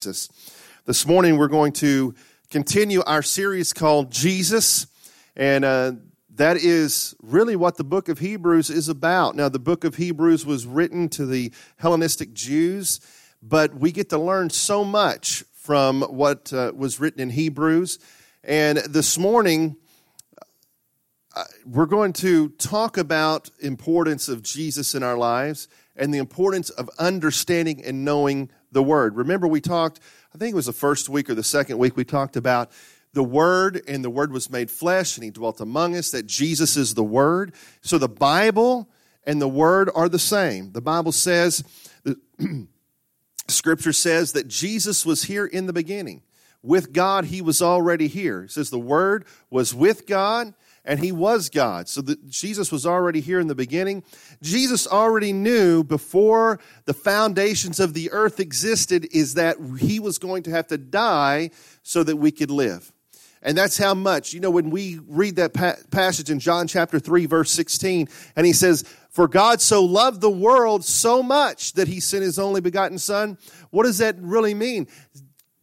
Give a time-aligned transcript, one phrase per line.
[0.00, 2.14] This morning we're going to
[2.50, 4.86] continue our series called Jesus,
[5.34, 5.92] and uh,
[6.36, 9.34] that is really what the book of Hebrews is about.
[9.34, 13.00] Now, the book of Hebrews was written to the Hellenistic Jews,
[13.42, 17.98] but we get to learn so much from what uh, was written in Hebrews.
[18.44, 19.78] And this morning,
[21.34, 26.70] uh, we're going to talk about importance of Jesus in our lives and the importance
[26.70, 29.16] of understanding and knowing the word.
[29.16, 30.00] Remember we talked
[30.34, 32.70] I think it was the first week or the second week we talked about
[33.12, 36.76] the Word, and the Word was made flesh, and He dwelt among us, that Jesus
[36.76, 37.54] is the Word.
[37.80, 38.88] So the Bible
[39.24, 40.72] and the Word are the same.
[40.72, 41.64] The Bible says,
[43.48, 46.22] Scripture says that Jesus was here in the beginning.
[46.62, 48.44] With God, He was already here.
[48.44, 50.52] It says the Word was with God,
[50.88, 51.86] and he was God.
[51.86, 54.02] So that Jesus was already here in the beginning.
[54.42, 60.44] Jesus already knew before the foundations of the earth existed is that he was going
[60.44, 61.50] to have to die
[61.82, 62.90] so that we could live.
[63.42, 66.98] And that's how much, you know, when we read that pa- passage in John chapter
[66.98, 71.86] 3, verse 16, and he says, For God so loved the world so much that
[71.86, 73.38] he sent his only begotten Son.
[73.70, 74.88] What does that really mean?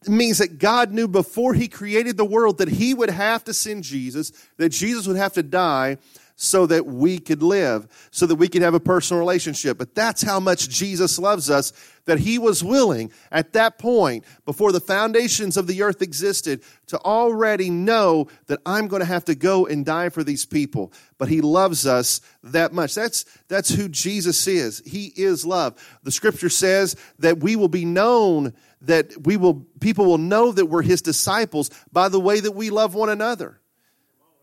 [0.10, 3.84] Means that God knew before He created the world that He would have to send
[3.84, 5.98] Jesus, that Jesus would have to die
[6.38, 9.78] so that we could live, so that we could have a personal relationship.
[9.78, 11.72] But that's how much Jesus loves us,
[12.06, 17.00] that He was willing at that point, before the foundations of the earth existed, to
[17.00, 20.92] already know that I'm going to have to go and die for these people.
[21.18, 22.96] But He loves us that much.
[22.96, 24.84] That's, that's who Jesus is.
[24.86, 25.82] He is love.
[26.04, 28.54] The scripture says that we will be known
[28.88, 32.70] that we will people will know that we're his disciples by the way that we
[32.70, 33.60] love one another.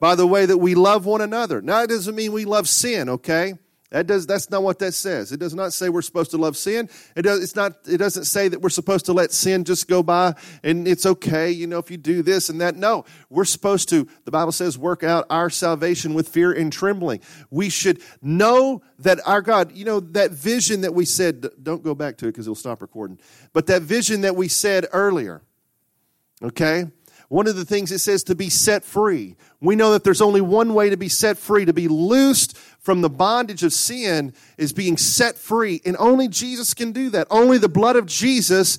[0.01, 1.63] By the way that we love one another.
[1.63, 3.55] Now it doesn't mean we love sin okay
[3.93, 5.33] that does, that's not what that says.
[5.33, 6.89] It does not say we're supposed to love sin.
[7.15, 10.03] It, does, it's not, it doesn't say that we're supposed to let sin just go
[10.03, 12.75] by and it's okay, you know, if you do this and that.
[12.75, 17.21] No, we're supposed to, the Bible says, work out our salvation with fear and trembling.
[17.51, 21.95] We should know that our God, you know, that vision that we said, don't go
[21.95, 23.19] back to it because it'll stop recording,
[23.53, 25.43] but that vision that we said earlier,
[26.43, 26.87] okay?
[27.33, 29.37] One of the things it says to be set free.
[29.59, 33.01] We know that there's only one way to be set free, to be loosed from
[33.01, 35.81] the bondage of sin is being set free.
[35.87, 37.27] And only Jesus can do that.
[37.31, 38.77] Only the blood of Jesus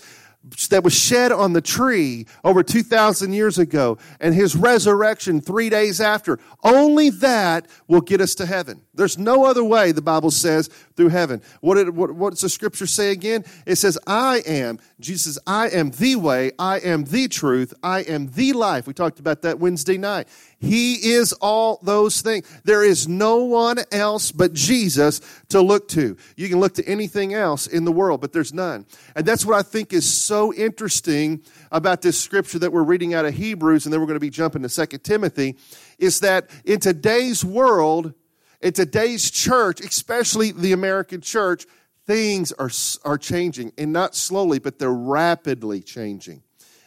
[0.69, 5.99] that was shed on the tree over 2,000 years ago and his resurrection three days
[5.99, 8.83] after, only that will get us to heaven.
[8.95, 11.41] There's no other way, the Bible says, through heaven.
[11.61, 13.43] What, what, does the scripture say again?
[13.65, 18.27] It says, I am, Jesus, I am the way, I am the truth, I am
[18.27, 18.85] the life.
[18.85, 20.27] We talked about that Wednesday night.
[20.59, 22.47] He is all those things.
[22.63, 26.15] There is no one else but Jesus to look to.
[26.37, 28.85] You can look to anything else in the world, but there's none.
[29.15, 33.25] And that's what I think is so interesting about this scripture that we're reading out
[33.25, 35.57] of Hebrews, and then we're going to be jumping to Second Timothy,
[35.97, 38.13] is that in today's world,
[38.63, 41.65] in today's church, especially the American church,
[42.07, 42.71] things are,
[43.03, 46.41] are changing, and not slowly, but they're rapidly changing.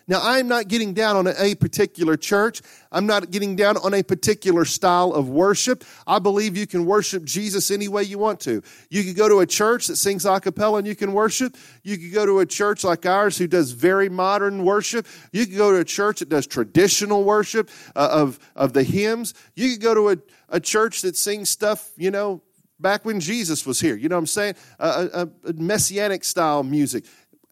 [0.08, 2.62] Now, I'm not getting down on a particular church.
[2.92, 5.84] I'm not getting down on a particular style of worship.
[6.06, 8.62] I believe you can worship Jesus any way you want to.
[8.88, 11.56] You could go to a church that sings a cappella and you can worship.
[11.82, 15.08] You could go to a church like ours who does very modern worship.
[15.32, 19.34] You could go to a church that does traditional worship uh, of, of the hymns.
[19.56, 20.16] You could go to a,
[20.50, 22.42] a church that sings stuff, you know,
[22.78, 23.96] back when Jesus was here.
[23.96, 24.54] You know what I'm saying?
[24.78, 27.04] A, a, a messianic style music.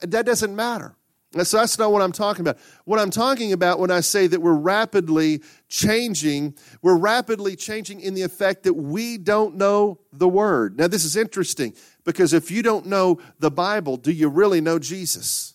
[0.02, 0.94] That doesn't matter.
[1.42, 2.58] So that's not what I'm talking about.
[2.84, 8.14] What I'm talking about when I say that we're rapidly changing, we're rapidly changing in
[8.14, 10.78] the effect that we don't know the Word.
[10.78, 11.74] Now, this is interesting
[12.04, 15.54] because if you don't know the Bible, do you really know Jesus?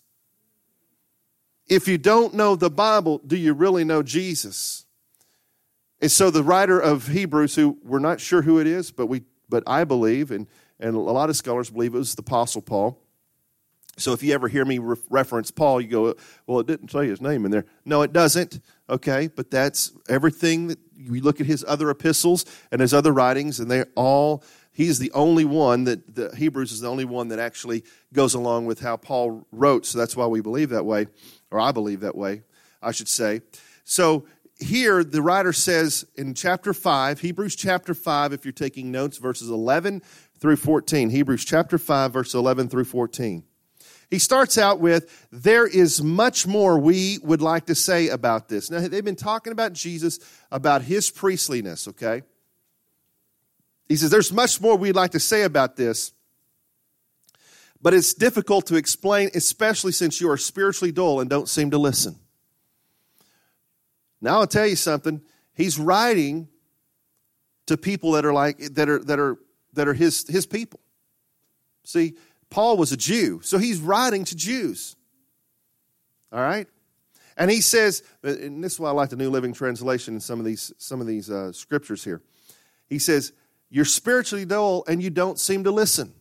[1.68, 4.86] If you don't know the Bible, do you really know Jesus?
[6.02, 9.24] And so the writer of Hebrews, who we're not sure who it is, but we
[9.50, 10.48] but I believe, and,
[10.80, 13.02] and a lot of scholars believe it was the Apostle Paul
[14.00, 16.16] so if you ever hear me re- reference Paul, you go,
[16.48, 17.66] well, it didn't say his name in there.
[17.86, 18.60] No, it doesn't.
[18.90, 23.60] Okay, but that's everything that you look at his other epistles and his other writings,
[23.60, 27.40] and they all, he's the only one that, the Hebrews is the only one that
[27.40, 29.86] actually goes along with how Paul wrote.
[29.86, 31.08] So that's why we believe that way,
[31.52, 32.44] or I believe that way,
[32.82, 33.42] I should say.
[33.84, 34.26] So
[34.60, 39.50] here the writer says in chapter 5, Hebrews chapter 5, if you're taking notes, verses
[39.50, 40.02] 11
[40.40, 41.10] through 14.
[41.10, 43.44] Hebrews chapter 5, verse 11 through 14.
[44.10, 48.72] He starts out with, There is much more we would like to say about this.
[48.72, 50.20] Now, they've been talking about Jesus,
[50.52, 52.24] about his priestliness, okay?
[53.88, 56.14] He says, There's much more we'd like to say about this.
[57.82, 61.78] But it's difficult to explain, especially since you are spiritually dull and don't seem to
[61.78, 62.16] listen.
[64.22, 65.22] Now I'll tell you something.
[65.54, 66.50] He's writing
[67.68, 69.38] to people that are like that are that are
[69.74, 70.82] that are his his people.
[71.86, 72.16] See,
[72.50, 74.96] Paul was a Jew, so he's writing to Jews.
[76.32, 76.68] All right?
[77.38, 80.40] And he says, and this is why I like the New Living Translation in some
[80.40, 82.22] of these some of these uh, scriptures here.
[82.88, 83.32] He says,
[83.70, 86.14] "You're spiritually dull and you don't seem to listen."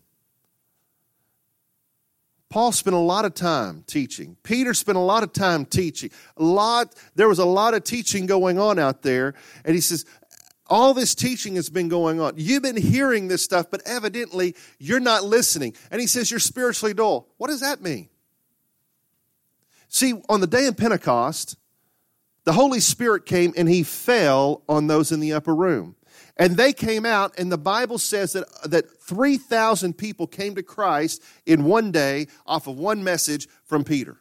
[2.51, 4.37] Paul spent a lot of time teaching.
[4.43, 6.11] Peter spent a lot of time teaching.
[6.37, 9.35] A lot there was a lot of teaching going on out there,
[9.65, 10.07] and he says,
[10.69, 12.35] all this teaching has been going on.
[12.37, 15.75] You've been hearing this stuff, but evidently you're not listening.
[15.91, 17.29] And he says you're spiritually dull.
[17.37, 18.09] What does that mean?
[19.89, 21.57] See, on the day of Pentecost,
[22.45, 25.97] the Holy Spirit came and he fell on those in the upper room.
[26.37, 31.23] And they came out, and the Bible says that, that 3,000 people came to Christ
[31.47, 34.21] in one day off of one message from Peter.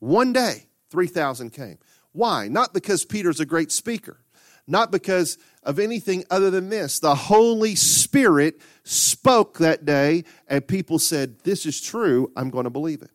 [0.00, 1.78] One day, 3,000 came.
[2.12, 2.48] Why?
[2.48, 4.18] Not because Peter's a great speaker,
[4.66, 6.98] not because of anything other than this.
[6.98, 12.70] The Holy Spirit spoke that day, and people said, This is true, I'm going to
[12.70, 13.10] believe it.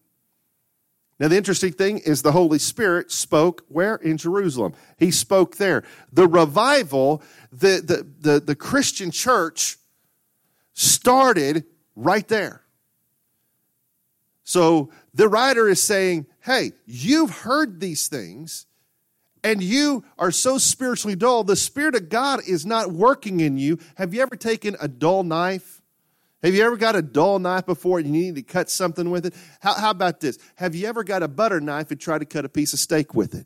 [1.20, 3.96] Now, the interesting thing is the Holy Spirit spoke where?
[3.96, 4.74] In Jerusalem.
[4.98, 5.84] He spoke there.
[6.14, 7.22] The revival,
[7.52, 9.78] the, the, the, the Christian church
[10.74, 11.66] started
[11.98, 12.64] right there.
[14.44, 18.66] So the writer is saying, hey, you've heard these things
[19.44, 21.44] and you are so spiritually dull.
[21.44, 23.80] The Spirit of God is not working in you.
[23.96, 25.82] Have you ever taken a dull knife?
[26.44, 29.26] Have you ever got a dull knife before and you need to cut something with
[29.26, 29.34] it?
[29.60, 30.38] How, how, about this?
[30.56, 33.14] Have you ever got a butter knife and tried to cut a piece of steak
[33.14, 33.46] with it?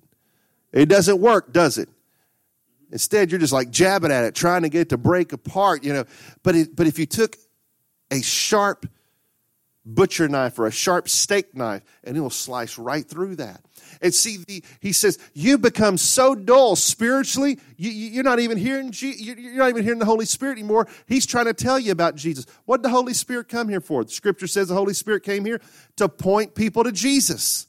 [0.72, 1.90] It doesn't work, does it?
[2.92, 5.94] Instead, you're just like jabbing at it, trying to get it to break apart, you
[5.94, 6.06] know.
[6.44, 7.36] But, it, but if you took
[8.12, 8.86] a sharp
[9.86, 13.62] butcher knife or a sharp steak knife, and it will slice right through that.
[14.02, 18.92] And see, the, he says, you become so dull spiritually, you, are not even hearing
[18.94, 20.88] you're not even hearing the Holy Spirit anymore.
[21.08, 22.46] He's trying to tell you about Jesus.
[22.66, 24.04] What did the Holy Spirit come here for?
[24.04, 25.62] The scripture says the Holy Spirit came here
[25.98, 27.68] to point people to Jesus.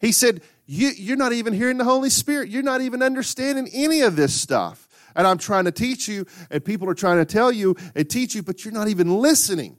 [0.00, 2.50] He said, you, you're not even hearing the Holy Spirit.
[2.50, 4.86] You're not even understanding any of this stuff.
[5.16, 8.34] And I'm trying to teach you, and people are trying to tell you and teach
[8.34, 9.77] you, but you're not even listening.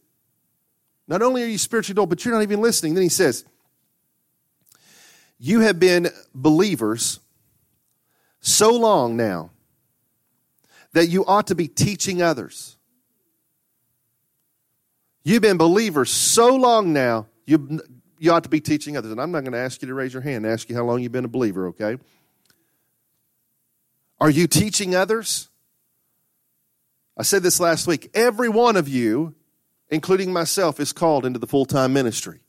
[1.10, 2.94] Not only are you spiritually dull, but you're not even listening.
[2.94, 3.44] Then he says,
[5.40, 7.20] You have been believers
[8.42, 9.50] so long now
[10.94, 12.78] that you ought to be teaching others.
[15.24, 17.82] You've been believers so long now, you,
[18.20, 19.12] you ought to be teaching others.
[19.12, 20.84] And I'm not going to ask you to raise your hand and ask you how
[20.84, 21.98] long you've been a believer, okay?
[24.20, 25.50] Are you teaching others?
[27.18, 28.12] I said this last week.
[28.14, 29.36] Every one of you
[29.90, 32.40] including myself, is called into the full time ministry.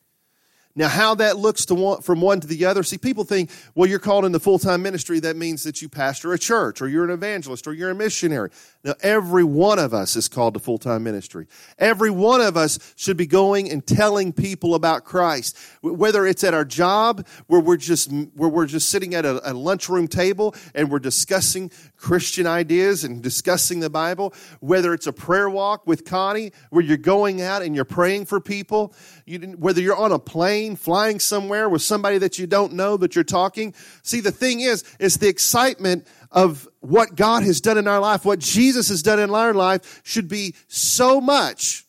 [0.76, 3.90] Now, how that looks to one, from one to the other, see, people think, well,
[3.90, 5.18] you're called into full time ministry.
[5.18, 8.50] That means that you pastor a church, or you're an evangelist, or you're a missionary.
[8.82, 11.46] Now, every one of us is called to full time ministry.
[11.78, 15.58] Every one of us should be going and telling people about Christ.
[15.82, 19.52] Whether it's at our job, where we're just where we're just sitting at a, a
[19.52, 24.32] lunchroom table and we're discussing Christian ideas and discussing the Bible.
[24.60, 28.40] Whether it's a prayer walk with Connie, where you're going out and you're praying for
[28.40, 28.94] people.
[29.26, 33.14] You, whether you're on a plane flying somewhere with somebody that you don't know that
[33.14, 33.74] you're talking.
[34.02, 38.24] See, the thing is, is the excitement of what God has done in our life,
[38.24, 41.84] what Jesus has done in our life should be so much,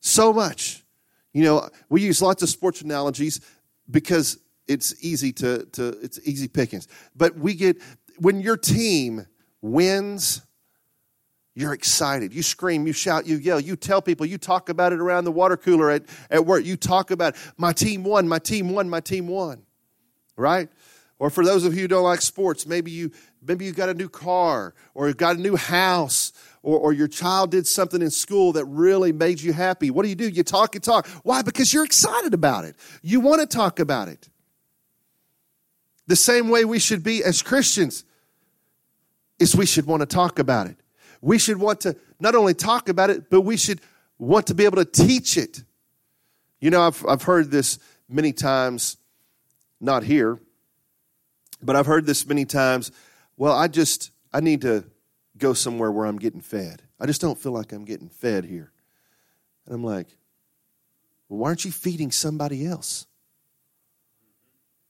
[0.00, 0.84] so much.
[1.32, 3.40] You know, we use lots of sports analogies
[3.90, 6.86] because it's easy to, to it's easy pickings.
[7.16, 7.78] But we get
[8.18, 9.26] when your team
[9.60, 10.42] wins,
[11.54, 12.32] you're excited.
[12.32, 15.32] You scream, you shout, you yell, you tell people, you talk about it around the
[15.32, 16.64] water cooler at, at work.
[16.64, 19.62] You talk about my team won, my team won, my team won.
[20.36, 20.68] Right?
[21.18, 23.94] Or for those of you who don't like sports, maybe you maybe you got a
[23.94, 28.52] new car or got a new house or, or your child did something in school
[28.52, 29.90] that really made you happy.
[29.90, 30.28] What do you do?
[30.28, 31.06] You talk and talk.
[31.22, 31.42] Why?
[31.42, 32.76] Because you're excited about it.
[33.02, 34.28] You want to talk about it.
[36.06, 38.04] The same way we should be as Christians
[39.38, 40.76] is we should want to talk about it.
[41.20, 43.80] We should want to not only talk about it, but we should
[44.18, 45.62] want to be able to teach it.
[46.60, 47.78] You know, I've, I've heard this
[48.08, 48.96] many times,
[49.80, 50.40] not here,
[51.62, 52.90] but I've heard this many times.
[53.36, 54.84] Well, I just, I need to
[55.38, 56.82] go somewhere where I'm getting fed.
[57.00, 58.72] I just don't feel like I'm getting fed here.
[59.66, 60.08] And I'm like,
[61.28, 63.06] well, why aren't you feeding somebody else?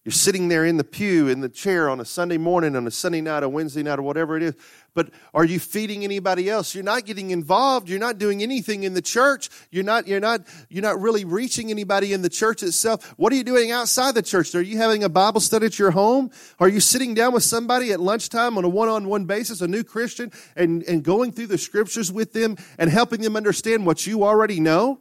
[0.04, 2.90] You're sitting there in the pew, in the chair on a Sunday morning, on a
[2.90, 4.54] Sunday night, a Wednesday night, or whatever it is.
[4.94, 6.74] But are you feeding anybody else?
[6.74, 7.88] You're not getting involved.
[7.88, 9.48] You're not doing anything in the church.
[9.70, 13.14] You're not, you're not, you're not really reaching anybody in the church itself.
[13.16, 14.52] What are you doing outside the church?
[14.56, 16.32] Are you having a Bible study at your home?
[16.58, 20.32] Are you sitting down with somebody at lunchtime on a one-on-one basis, a new Christian,
[20.56, 24.58] and, and going through the scriptures with them and helping them understand what you already
[24.58, 24.98] know?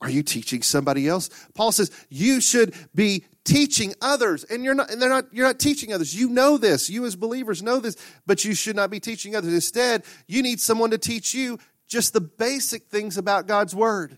[0.00, 1.30] Are you teaching somebody else?
[1.54, 5.58] Paul says you should be teaching others and you're not and they're not you're not
[5.58, 6.14] teaching others.
[6.14, 6.90] You know this.
[6.90, 7.96] You as believers know this,
[8.26, 9.52] but you should not be teaching others.
[9.52, 14.16] Instead, you need someone to teach you just the basic things about God's word.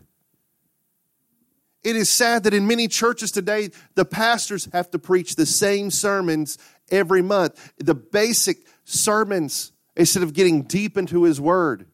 [1.84, 5.90] It is sad that in many churches today the pastors have to preach the same
[5.90, 6.58] sermons
[6.90, 7.72] every month.
[7.78, 11.86] The basic sermons instead of getting deep into his word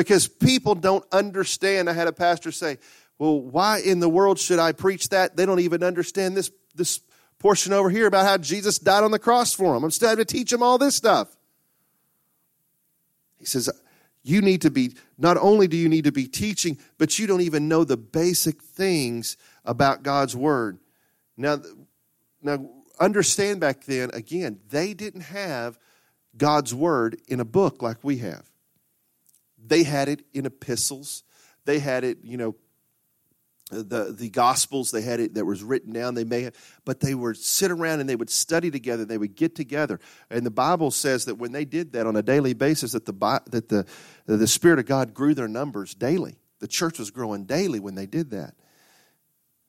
[0.00, 1.90] because people don't understand.
[1.90, 2.78] I had a pastor say,
[3.18, 5.36] well, why in the world should I preach that?
[5.36, 7.00] They don't even understand this, this
[7.38, 9.84] portion over here about how Jesus died on the cross for them.
[9.84, 11.36] I'm still having to teach them all this stuff.
[13.38, 13.68] He says,
[14.22, 17.42] you need to be, not only do you need to be teaching, but you don't
[17.42, 20.78] even know the basic things about God's word.
[21.36, 21.60] Now,
[22.40, 25.78] now understand back then, again, they didn't have
[26.38, 28.50] God's word in a book like we have.
[29.66, 31.22] They had it in epistles.
[31.64, 32.56] They had it, you know,
[33.70, 34.90] the the gospels.
[34.90, 36.14] They had it that was written down.
[36.14, 39.04] They may have but they would sit around and they would study together.
[39.04, 40.00] They would get together.
[40.30, 43.12] And the bible says that when they did that on a daily basis that the
[43.50, 43.86] that the
[44.26, 46.38] the spirit of god grew their numbers daily.
[46.58, 48.54] The church was growing daily when they did that.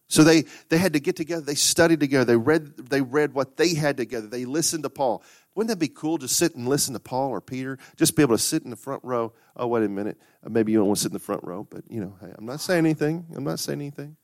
[0.07, 1.41] So they they had to get together.
[1.41, 2.25] They studied together.
[2.25, 4.27] They read they read what they had together.
[4.27, 5.23] They listened to paul
[5.55, 7.77] wouldn't that be cool to sit and listen to Paul or Peter?
[7.97, 9.33] Just be able to sit in the front row.
[9.55, 10.17] Oh, wait a minute.
[10.47, 12.45] Maybe you don't want to sit in the front row, but you know, hey, I'm
[12.45, 13.25] not saying anything.
[13.35, 14.15] I'm not saying anything.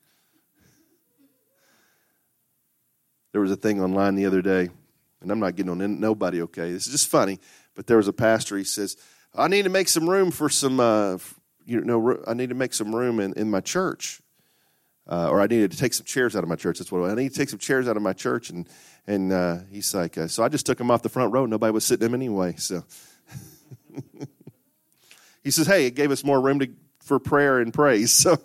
[3.32, 4.70] There was a thing online the other day,
[5.20, 6.72] and I'm not getting on nobody, okay?
[6.72, 7.38] This is just funny,
[7.74, 8.56] but there was a pastor.
[8.56, 8.96] He says,
[9.34, 11.18] I need to make some room for some, uh,
[11.66, 14.22] you know, I need to make some room in, in my church.
[15.10, 16.78] Uh, or I needed to take some chairs out of my church.
[16.78, 18.68] That's what I need to take some chairs out of my church and
[19.08, 21.46] and uh, he's like, uh, so I just took him off the front row.
[21.46, 22.54] Nobody was sitting him anyway.
[22.58, 22.84] So
[25.42, 26.68] he says, hey, it gave us more room to,
[27.00, 28.26] for prayer and praise.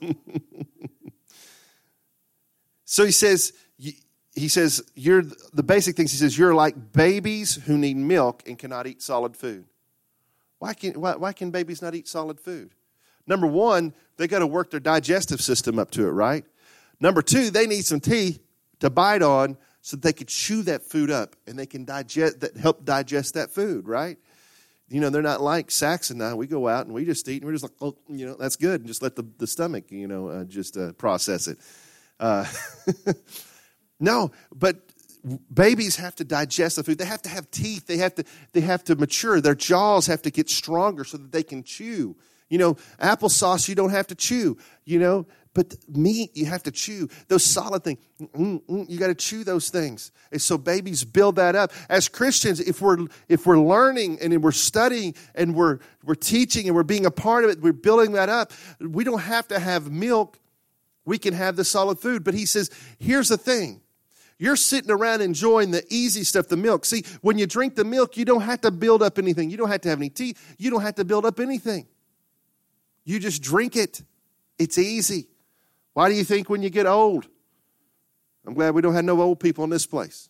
[2.86, 3.53] So, so he says,
[4.36, 6.12] he says, you're the basic things.
[6.12, 9.65] He says, you're like babies who need milk and cannot eat solid food.
[10.60, 12.75] Why can, why, why can babies not eat solid food?
[13.25, 16.46] Number one, they got to work their digestive system up to it, right?
[17.00, 18.39] Number two, they need some teeth
[18.79, 22.55] to bite on so they could chew that food up and they can digest that
[22.55, 24.17] help digest that food, right?
[24.87, 26.33] You know, they're not like Saxon and I.
[26.35, 28.55] We go out and we just eat and we're just like, oh, you know, that's
[28.55, 28.79] good.
[28.79, 31.57] And just let the, the stomach, you know, uh, just uh, process it.
[32.17, 32.45] Uh,
[33.99, 34.77] no, but
[35.53, 36.97] babies have to digest the food.
[36.97, 37.85] They have to have teeth.
[37.85, 38.23] They have to,
[38.53, 39.41] they have to mature.
[39.41, 42.15] Their jaws have to get stronger so that they can chew.
[42.49, 44.57] You know, applesauce you don't have to chew.
[44.85, 47.10] You know, but meat, you have to chew.
[47.27, 50.12] Those solid things, you got to chew those things.
[50.31, 51.72] And so babies build that up.
[51.89, 56.75] As Christians, if we're if we're learning and we're studying and we're we're teaching and
[56.75, 58.51] we're being a part of it, we're building that up.
[58.79, 60.39] We don't have to have milk.
[61.05, 62.24] We can have the solid food.
[62.24, 63.81] But he says, here's the thing.
[64.39, 66.86] You're sitting around enjoying the easy stuff, the milk.
[66.86, 69.51] See, when you drink the milk, you don't have to build up anything.
[69.51, 70.55] You don't have to have any teeth.
[70.57, 71.86] You don't have to build up anything.
[73.05, 74.01] You just drink it.
[74.57, 75.27] It's easy.
[75.93, 77.27] Why do you think when you get old?
[78.45, 80.29] I'm glad we don't have no old people in this place.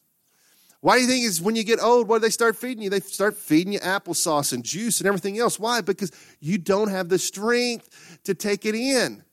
[0.81, 2.89] Why do you think is when you get old, what do they start feeding you?
[2.89, 5.57] They start feeding you applesauce and juice and everything else.
[5.57, 5.79] Why?
[5.79, 9.23] Because you don't have the strength to take it in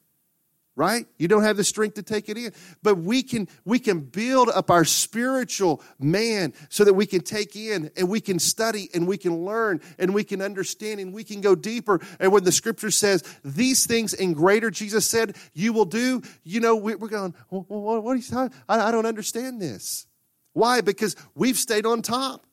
[0.81, 1.05] right?
[1.19, 2.55] You don't have the strength to take it in.
[2.83, 7.55] But we can we can build up our spiritual man so that we can take
[7.55, 11.23] in and we can study and we can learn and we can understand and we
[11.23, 12.01] can go deeper.
[12.19, 16.61] And when the scripture says these things in greater jesus said you will do you
[16.61, 20.07] know we're going what are you talking I don't understand this.
[20.55, 20.81] Why?
[20.81, 22.47] Because we've stayed on top.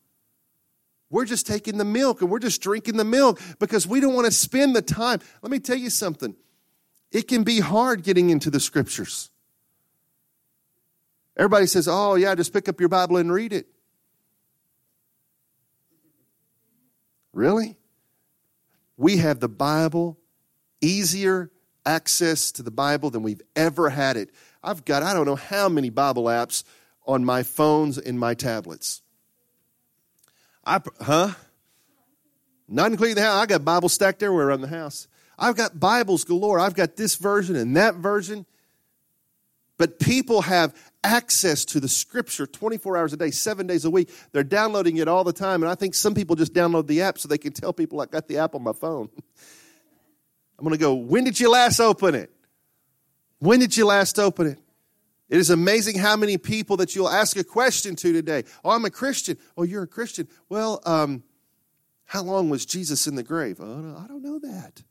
[1.09, 4.25] We're just taking the milk and we're just drinking the milk because we don't want
[4.25, 5.21] to spend the time.
[5.41, 6.35] Let me tell you something.
[7.11, 9.29] It can be hard getting into the scriptures.
[11.37, 13.67] Everybody says, oh, yeah, just pick up your Bible and read it.
[17.31, 17.77] Really?
[18.97, 20.17] We have the Bible,
[20.81, 21.51] easier
[21.85, 24.31] access to the Bible than we've ever had it.
[24.63, 26.63] I've got, I don't know how many Bible apps
[27.05, 29.01] on my phones and my tablets.
[30.65, 31.31] I, huh?
[32.67, 33.41] Not including the house.
[33.41, 35.07] I got Bible stacked everywhere around the house.
[35.37, 36.59] I've got Bibles galore.
[36.59, 38.45] I've got this version and that version.
[39.77, 44.09] But people have access to the scripture 24 hours a day, seven days a week.
[44.31, 45.61] They're downloading it all the time.
[45.61, 48.07] And I think some people just download the app so they can tell people I
[48.07, 49.09] got the app on my phone.
[50.59, 52.31] I'm going to go, when did you last open it?
[53.37, 54.59] When did you last open it?
[55.29, 58.45] It is amazing how many people that you'll ask a question to today.
[58.63, 59.37] Oh, I'm a Christian.
[59.55, 60.27] Oh, you're a Christian.
[60.49, 61.23] Well, um,
[62.05, 63.57] how long was Jesus in the grave?
[63.59, 64.81] Oh, I don't know that.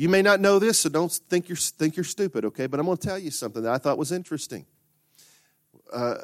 [0.00, 2.66] You may not know this, so don't think you're, think you're stupid, okay?
[2.66, 4.64] But I'm going to tell you something that I thought was interesting.
[5.92, 6.14] Uh,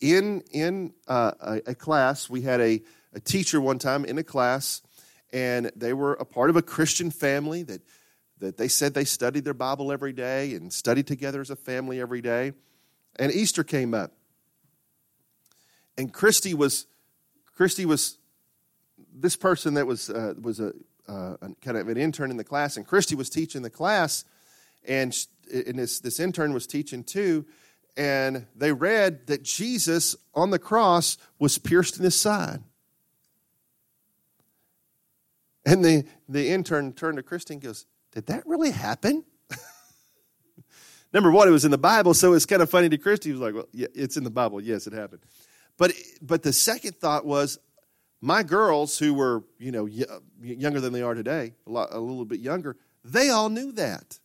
[0.00, 2.80] in in uh, a, a, class, we had a,
[3.12, 4.82] a teacher one time in a class,
[5.32, 7.82] and they were a part of a Christian family that,
[8.38, 12.00] that they said they studied their Bible every day and studied together as a family
[12.00, 12.52] every day.
[13.16, 14.12] And Easter came up.
[15.98, 16.86] And Christy was,
[17.52, 18.18] Christy was
[19.12, 20.72] this person that was, uh, was a,
[21.10, 24.24] uh, kind of an intern in the class, and Christy was teaching the class,
[24.86, 25.16] and,
[25.52, 27.44] and this, this intern was teaching too,
[27.96, 32.62] and they read that Jesus on the cross was pierced in his side.
[35.66, 39.24] And the, the intern turned to Christy and goes, Did that really happen?
[41.12, 43.30] Number one, it was in the Bible, so it's kind of funny to Christy.
[43.30, 44.60] He was like, Well, yeah, it's in the Bible.
[44.60, 45.22] Yes, it happened.
[45.76, 47.58] But, but the second thought was,
[48.20, 49.86] my girls who were you know
[50.40, 54.18] younger than they are today a, lot, a little bit younger they all knew that.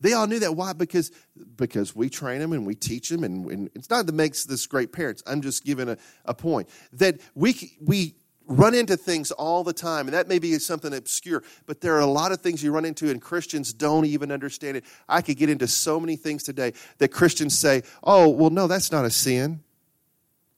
[0.00, 0.54] They all knew that.
[0.54, 0.72] Why?
[0.72, 1.10] Because
[1.56, 4.66] because we train them and we teach them and, and it's not that makes this
[4.66, 5.22] great parents.
[5.26, 10.06] I'm just giving a, a point that we we run into things all the time
[10.06, 12.84] and that may be something obscure but there are a lot of things you run
[12.84, 14.84] into and christians don't even understand it.
[15.08, 18.92] I could get into so many things today that christians say oh well no that's
[18.92, 19.60] not a sin.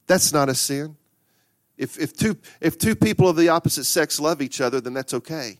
[0.09, 0.97] That's not a sin
[1.78, 5.14] if, if, two, if two people of the opposite sex love each other, then that's
[5.14, 5.59] okay.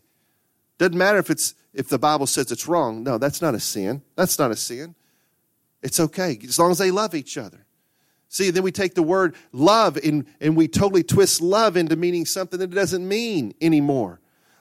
[0.79, 3.03] Doesn't matter if, it's, if the Bible says it's wrong.
[3.03, 4.03] No, that's not a sin.
[4.15, 4.95] That's not a sin.
[5.83, 7.67] It's okay as long as they love each other.
[8.29, 12.27] See, then we take the word love and, and we totally twist love into meaning
[12.27, 14.21] something that it doesn't mean anymore.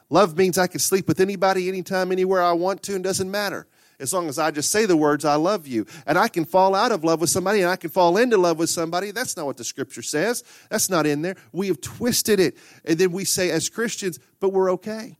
[0.09, 3.67] Love means I can sleep with anybody, anytime, anywhere I want to, and doesn't matter
[3.99, 5.85] as long as I just say the words, I love you.
[6.05, 8.59] And I can fall out of love with somebody and I can fall into love
[8.59, 9.11] with somebody.
[9.11, 10.43] That's not what the scripture says.
[10.69, 11.35] That's not in there.
[11.51, 12.57] We have twisted it.
[12.83, 15.17] And then we say, as Christians, but we're okay.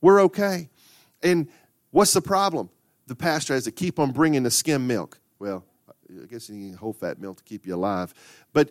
[0.00, 0.68] We're okay.
[1.22, 1.48] And
[1.90, 2.70] what's the problem?
[3.06, 5.18] The pastor has to keep on bringing the skim milk.
[5.38, 5.64] Well,
[6.22, 8.14] I guess you need whole fat milk to keep you alive.
[8.52, 8.70] But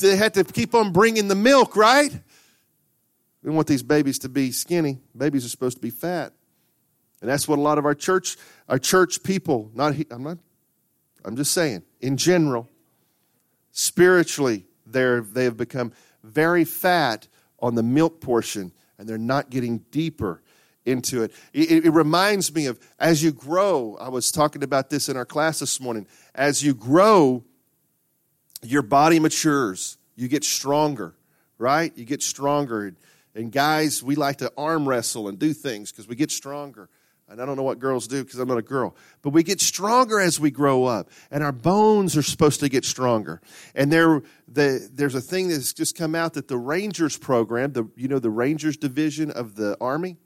[0.00, 2.12] they had to keep on bringing the milk, right?
[3.42, 4.98] We want these babies to be skinny.
[5.16, 6.32] Babies are supposed to be fat.
[7.20, 8.36] And that's what a lot of our church,
[8.68, 10.38] our church people, not I'm not
[11.24, 12.68] I'm just saying, in general,
[13.72, 17.28] spiritually, they're they have become very fat
[17.60, 20.42] on the milk portion and they're not getting deeper
[20.84, 21.32] into it.
[21.52, 21.84] it.
[21.86, 25.58] It reminds me of as you grow, I was talking about this in our class
[25.58, 26.06] this morning.
[26.34, 27.44] As you grow,
[28.62, 31.14] your body matures, you get stronger,
[31.58, 31.96] right?
[31.96, 32.94] You get stronger.
[33.34, 36.88] And guys, we like to arm wrestle and do things because we get stronger.
[37.30, 38.96] And I don't know what girls do because I'm not a girl.
[39.20, 41.10] But we get stronger as we grow up.
[41.30, 43.42] And our bones are supposed to get stronger.
[43.74, 47.86] And there, the, there's a thing that's just come out that the Rangers program, the,
[47.96, 50.16] you know, the Rangers division of the Army,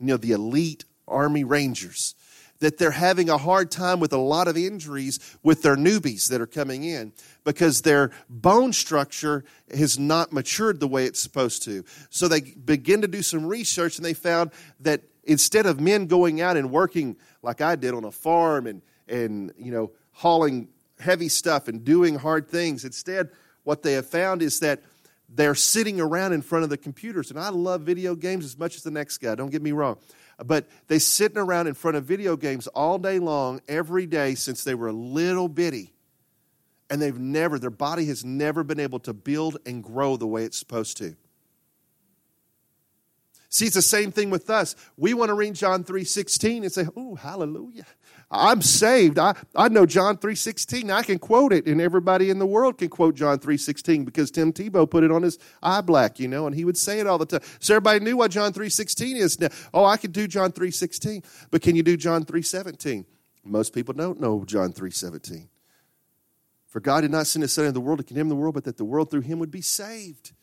[0.00, 2.16] you know, the elite Army Rangers,
[2.58, 6.40] that they're having a hard time with a lot of injuries with their newbies that
[6.40, 7.12] are coming in
[7.44, 11.84] because their bone structure has not matured the way it's supposed to.
[12.10, 16.40] So they begin to do some research and they found that instead of men going
[16.40, 21.28] out and working like I did on a farm and, and you know, hauling heavy
[21.28, 23.30] stuff and doing hard things, instead,
[23.62, 24.82] what they have found is that
[25.28, 27.30] they're sitting around in front of the computers.
[27.30, 29.98] And I love video games as much as the next guy, don't get me wrong.
[30.44, 34.64] But they're sitting around in front of video games all day long, every day since
[34.64, 35.94] they were a little bitty.
[36.90, 40.42] And they've never, their body has never been able to build and grow the way
[40.42, 41.14] it's supposed to.
[43.52, 44.76] See, it's the same thing with us.
[44.96, 47.84] We want to read John 3.16 and say, oh, hallelujah.
[48.30, 49.18] I'm saved.
[49.18, 50.88] I, I know John 3.16.
[50.88, 54.52] I can quote it, and everybody in the world can quote John 3.16 because Tim
[54.52, 57.18] Tebow put it on his eye black, you know, and he would say it all
[57.18, 57.40] the time.
[57.58, 59.48] So everybody knew what John 3.16 is now.
[59.74, 63.04] Oh, I could do John 3.16, but can you do John 3.17?
[63.42, 65.48] Most people don't know John 3.17.
[66.68, 68.62] For God did not send his son into the world to condemn the world, but
[68.62, 70.34] that the world through him would be saved.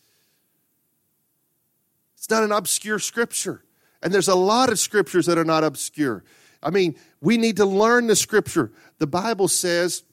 [2.27, 3.63] It's not an obscure scripture.
[4.03, 6.25] And there's a lot of scriptures that are not obscure.
[6.61, 8.69] I mean, we need to learn the scripture.
[8.97, 10.03] The Bible says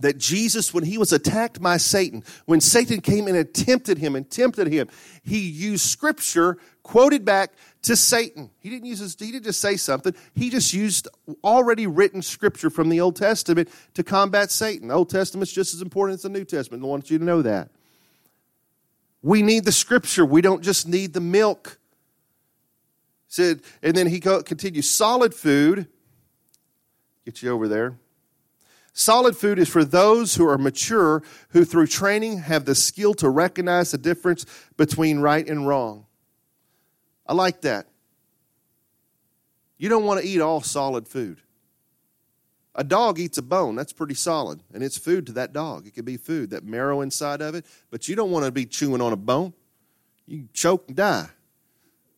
[0.00, 4.30] that Jesus, when he was attacked by Satan, when Satan came and tempted him and
[4.30, 4.90] tempted him,
[5.22, 8.50] he used scripture quoted back to Satan.
[8.58, 10.14] He didn't use his, he didn't just say something.
[10.34, 11.08] He just used
[11.42, 14.88] already written scripture from the Old Testament to combat Satan.
[14.88, 16.82] The Old Testament's just as important as the New Testament.
[16.82, 17.70] I want you to know that.
[19.24, 20.24] We need the scripture.
[20.24, 21.80] We don't just need the milk.
[23.26, 25.88] Said, and then he continues, solid food.
[27.24, 27.98] Get you over there
[28.96, 33.28] Solid food is for those who are mature, who through training have the skill to
[33.28, 36.06] recognize the difference between right and wrong.
[37.26, 37.88] I like that.
[39.78, 41.40] You don't want to eat all solid food.
[42.76, 45.86] A dog eats a bone, that's pretty solid, and it's food to that dog.
[45.86, 48.66] It could be food, that marrow inside of it, but you don't want to be
[48.66, 49.52] chewing on a bone.
[50.26, 51.28] You choke and die.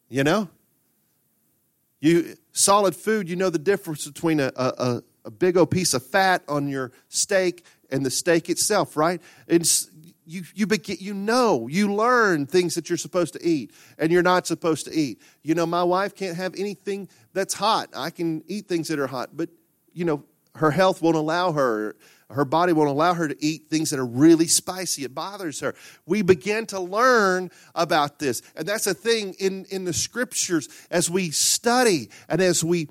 [0.08, 0.48] You know?
[2.00, 6.04] You solid food, you know the difference between a, a, a big old piece of
[6.06, 9.20] fat on your steak and the steak itself, right?
[9.46, 9.90] It's,
[10.24, 14.22] you, you, begin, you know, you learn things that you're supposed to eat and you're
[14.22, 15.20] not supposed to eat.
[15.42, 17.90] You know, my wife can't have anything that's hot.
[17.94, 19.50] I can eat things that are hot, but,
[19.92, 20.24] you know,
[20.56, 21.96] her health won't allow her
[22.30, 25.04] her body won't allow her to eat things that are really spicy.
[25.04, 25.74] It bothers her.
[26.06, 28.42] We begin to learn about this.
[28.56, 32.88] And that's a thing in, in the scriptures as we study and as we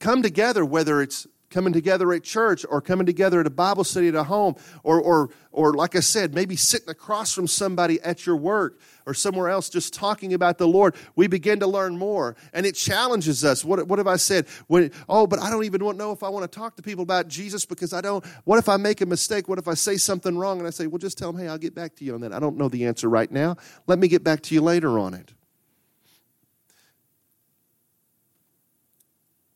[0.00, 4.08] come together, whether it's coming together at church or coming together at a Bible study
[4.08, 8.26] at a home or, or, or like I said, maybe sitting across from somebody at
[8.26, 12.34] your work or somewhere else just talking about the Lord, we begin to learn more.
[12.52, 13.64] And it challenges us.
[13.64, 14.48] What, what have I said?
[14.66, 17.28] When, oh, but I don't even know if I want to talk to people about
[17.28, 18.24] Jesus because I don't.
[18.42, 19.48] What if I make a mistake?
[19.48, 20.58] What if I say something wrong?
[20.58, 22.32] And I say, well, just tell them, hey, I'll get back to you on that.
[22.32, 23.58] I don't know the answer right now.
[23.86, 25.32] Let me get back to you later on it.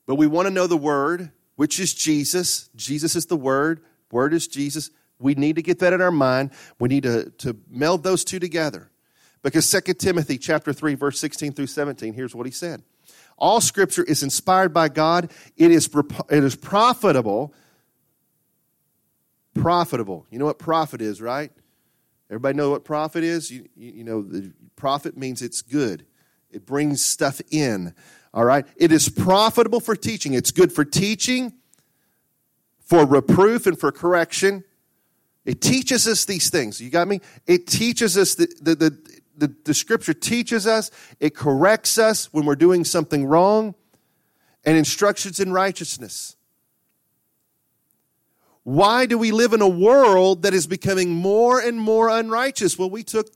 [0.06, 2.70] But we want to know the word which is Jesus.
[2.76, 3.80] Jesus is the Word,
[4.12, 4.92] Word is Jesus.
[5.18, 6.52] We need to get that in our mind.
[6.78, 8.92] We need to, to meld those two together.
[9.42, 12.84] Because 2 Timothy chapter 3, verse 16 through 17, here's what he said.
[13.36, 15.32] All scripture is inspired by God.
[15.56, 15.90] It is,
[16.30, 17.52] it is profitable.
[19.54, 20.26] Profitable.
[20.30, 21.50] You know what profit is, right?
[22.30, 23.50] Everybody know what profit is?
[23.50, 26.06] You, you, you know, the profit means it's good.
[26.52, 27.94] It brings stuff in.
[28.38, 28.64] All right?
[28.76, 30.32] It is profitable for teaching.
[30.32, 31.54] It's good for teaching,
[32.78, 34.62] for reproof, and for correction.
[35.44, 36.80] It teaches us these things.
[36.80, 37.20] You got me?
[37.48, 42.44] It teaches us, the, the, the, the, the scripture teaches us, it corrects us when
[42.44, 43.74] we're doing something wrong,
[44.64, 46.36] and instructions in righteousness.
[48.62, 52.78] Why do we live in a world that is becoming more and more unrighteous?
[52.78, 53.32] Well, we took,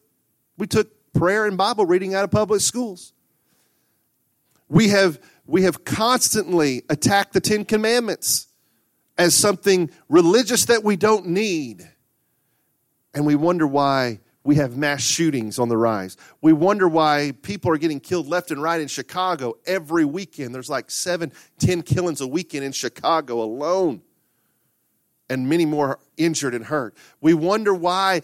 [0.57, 3.13] we took prayer and Bible reading out of public schools.
[4.73, 8.47] We have, we have constantly attacked the Ten Commandments
[9.19, 11.87] as something religious that we don't need.
[13.13, 16.17] And we wonder why we have mass shootings on the rise.
[16.41, 20.55] We wonder why people are getting killed left and right in Chicago every weekend.
[20.55, 24.01] There's like seven, ten killings a weekend in Chicago alone,
[25.29, 26.97] and many more injured and hurt.
[27.21, 28.23] We wonder why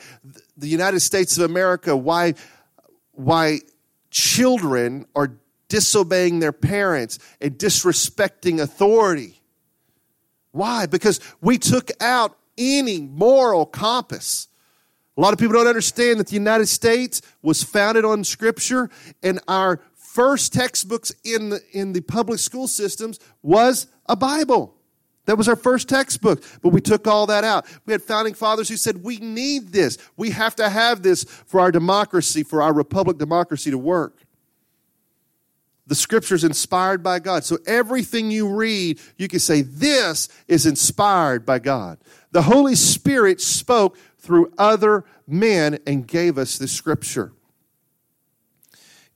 [0.56, 2.36] the United States of America, why,
[3.12, 3.58] why
[4.10, 5.32] children are
[5.68, 9.40] disobeying their parents and disrespecting authority.
[10.52, 10.86] Why?
[10.86, 14.48] Because we took out any moral compass.
[15.16, 18.88] A lot of people don't understand that the United States was founded on Scripture,
[19.22, 24.74] and our first textbooks in the, in the public school systems was a Bible.
[25.26, 27.66] That was our first textbook, but we took all that out.
[27.84, 29.98] We had founding fathers who said, We need this.
[30.16, 34.16] We have to have this for our democracy, for our republic democracy to work.
[35.88, 37.44] The scripture's inspired by God.
[37.44, 41.98] So everything you read, you can say, this is inspired by God.
[42.30, 47.32] The Holy Spirit spoke through other men and gave us the scripture.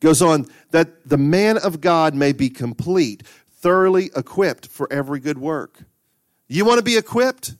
[0.01, 5.39] Goes on, that the man of God may be complete, thoroughly equipped for every good
[5.39, 5.85] work.
[6.49, 7.55] You want to be equipped?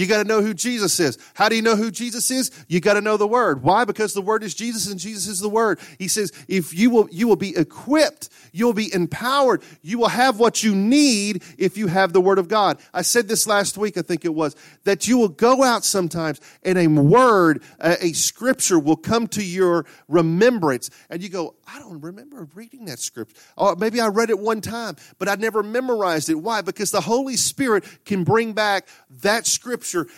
[0.00, 1.18] You got to know who Jesus is.
[1.34, 2.50] How do you know who Jesus is?
[2.68, 3.62] You got to know the word.
[3.62, 3.84] Why?
[3.84, 5.78] Because the word is Jesus and Jesus is the word.
[5.98, 10.38] He says, if you will, you will be equipped, you'll be empowered, you will have
[10.38, 12.78] what you need if you have the word of God.
[12.94, 16.40] I said this last week, I think it was, that you will go out sometimes
[16.62, 21.78] and a word, a, a scripture will come to your remembrance and you go, I
[21.78, 23.36] don't remember reading that scripture.
[23.56, 26.34] Uh, or maybe I read it one time, but I never memorized it.
[26.34, 26.62] Why?
[26.62, 28.88] Because the Holy Spirit can bring back
[29.22, 30.08] that scripture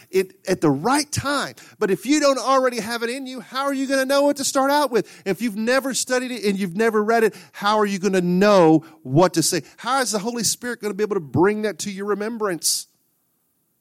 [0.48, 1.54] at the right time.
[1.78, 4.22] But if you don't already have it in you, how are you going to know
[4.22, 5.22] what to start out with?
[5.26, 8.22] If you've never studied it and you've never read it, how are you going to
[8.22, 9.62] know what to say?
[9.76, 12.86] How is the Holy Spirit going to be able to bring that to your remembrance?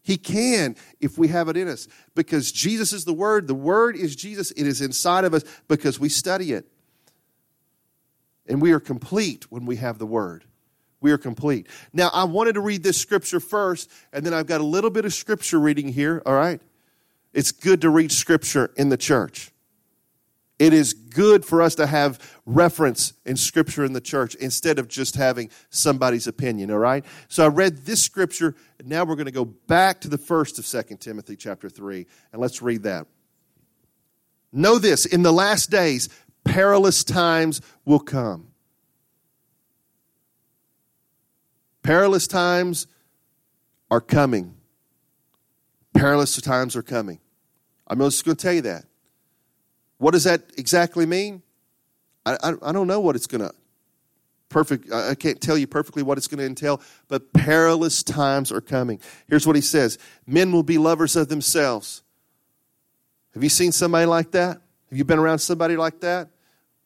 [0.03, 3.47] He can if we have it in us because Jesus is the Word.
[3.47, 4.51] The Word is Jesus.
[4.51, 6.67] It is inside of us because we study it.
[8.47, 10.45] And we are complete when we have the Word.
[10.99, 11.67] We are complete.
[11.93, 15.05] Now, I wanted to read this scripture first, and then I've got a little bit
[15.05, 16.61] of scripture reading here, all right?
[17.33, 19.51] It's good to read scripture in the church.
[20.59, 24.87] It is good for us to have reference in scripture in the church instead of
[24.87, 27.03] just having somebody's opinion, all right?
[27.29, 30.59] So I read this scripture, and now we're going to go back to the first
[30.59, 33.07] of Second Timothy chapter 3, and let's read that.
[34.53, 36.09] Know this, in the last days,
[36.43, 38.47] perilous times will come.
[41.83, 42.87] Perilous times
[43.89, 44.55] are coming.
[45.93, 47.19] Perilous times are coming.
[47.87, 48.85] I'm just going to tell you that.
[49.97, 51.41] What does that exactly mean?
[52.25, 53.53] I, I, I don't know what it's going to
[54.51, 58.61] perfect I can't tell you perfectly what it's going to entail, but perilous times are
[58.61, 58.99] coming.
[59.27, 59.97] Here's what he says.
[60.27, 62.03] Men will be lovers of themselves.
[63.33, 64.61] Have you seen somebody like that?
[64.91, 66.29] Have you been around somebody like that?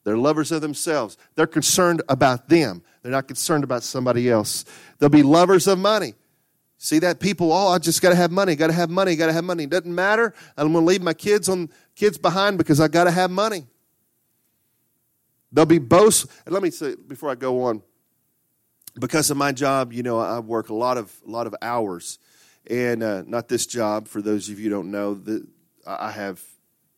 [0.04, 1.18] They're lovers of themselves.
[1.34, 2.82] They're concerned about them.
[3.02, 4.64] They're not concerned about somebody else.
[4.98, 6.14] They'll be lovers of money.
[6.78, 9.26] See that people, oh, I just got to have money, got to have money, got
[9.26, 9.64] to have money.
[9.64, 10.32] It doesn't matter.
[10.56, 13.66] I'm going to leave my kids on kids behind because I got to have money.
[15.50, 16.26] They'll be boast.
[16.46, 17.82] Let me say before I go on,
[18.98, 22.18] because of my job, you know, I work a lot of a lot of hours,
[22.68, 24.06] and uh, not this job.
[24.06, 25.46] For those of you who don't know, that
[25.86, 26.42] I have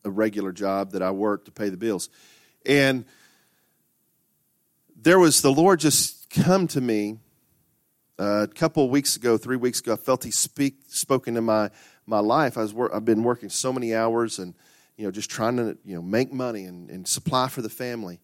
[0.05, 2.09] a regular job that I work to pay the bills,
[2.67, 3.05] and
[4.97, 7.19] there was the Lord just come to me
[8.19, 11.41] uh, a couple of weeks ago, three weeks ago, I felt He speak spoke into
[11.41, 11.71] my
[12.07, 12.59] my life.
[12.59, 14.55] I was I've been working so many hours and
[14.97, 18.21] you know just trying to you know make money and, and supply for the family,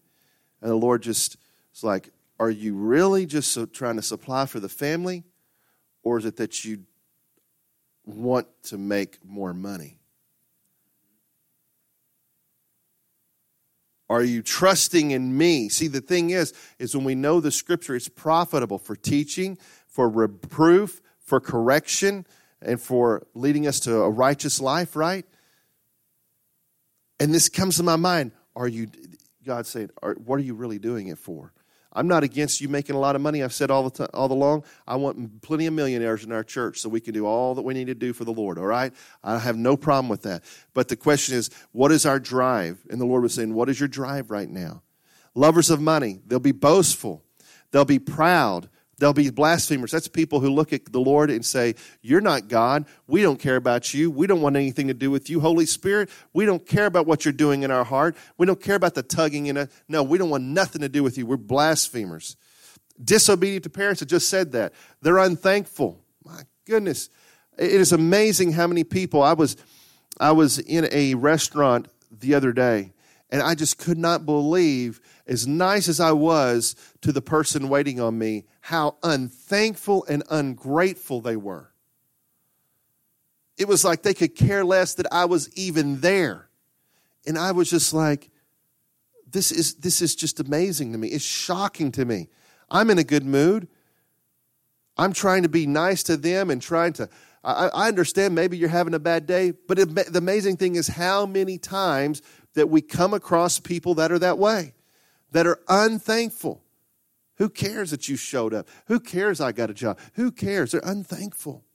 [0.61, 1.37] and the Lord just
[1.71, 2.09] was like,
[2.39, 5.23] "Are you really just so trying to supply for the family,
[6.03, 6.83] or is it that you
[8.05, 9.99] want to make more money?"
[14.09, 15.69] Are you trusting in me?
[15.69, 20.07] See, the thing is, is when we know the scripture, it's profitable for teaching, for
[20.07, 22.27] reproof, for correction,
[22.61, 25.25] and for leading us to a righteous life, right?
[27.19, 28.31] And this comes to my mind.
[28.55, 28.87] Are you,
[29.45, 31.51] God said, what are you really doing it for?
[31.95, 33.41] I'm not against you making a lot of money.
[33.41, 34.65] I've said all the time, all along.
[34.85, 37.73] I want plenty of millionaires in our church so we can do all that we
[37.73, 38.57] need to do for the Lord.
[38.59, 40.43] All right, I have no problem with that.
[40.73, 42.85] But the question is, what is our drive?
[42.89, 44.83] And the Lord was saying, what is your drive right now?
[45.33, 47.23] Lovers of money, they'll be boastful,
[47.71, 49.91] they'll be proud, They'll be blasphemers.
[49.91, 52.85] That's people who look at the Lord and say, You're not God.
[53.07, 54.09] We don't care about you.
[54.09, 55.41] We don't want anything to do with you.
[55.41, 58.15] Holy Spirit, we don't care about what you're doing in our heart.
[58.37, 59.71] We don't care about the tugging in it.
[59.89, 61.25] No, we don't want nothing to do with you.
[61.25, 62.37] We're blasphemers.
[63.03, 64.73] Disobedient to parents, I just said that.
[65.01, 65.99] They're unthankful.
[66.23, 67.09] My goodness.
[67.57, 69.57] It is amazing how many people I was
[70.17, 72.93] I was in a restaurant the other day
[73.29, 77.99] and I just could not believe as nice as I was to the person waiting
[77.99, 81.71] on me, how unthankful and ungrateful they were.
[83.57, 86.49] It was like they could care less that I was even there.
[87.25, 88.29] And I was just like,
[89.31, 91.07] this is, this is just amazing to me.
[91.07, 92.29] It's shocking to me.
[92.69, 93.67] I'm in a good mood.
[94.97, 97.09] I'm trying to be nice to them and trying to.
[97.43, 100.87] I, I understand maybe you're having a bad day, but it, the amazing thing is
[100.87, 102.21] how many times
[102.53, 104.74] that we come across people that are that way
[105.35, 106.63] that are unthankful.
[107.39, 108.69] Who cares that you showed up?
[108.85, 109.99] Who cares I got a job?
[110.13, 110.71] Who cares?
[110.71, 111.65] They're unthankful.